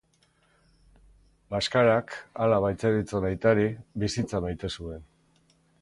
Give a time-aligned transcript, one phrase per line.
[1.55, 2.15] Bhaskarak,
[2.45, 3.69] hala baitzeritzon aitari,
[4.05, 5.07] bizitza maite zuen.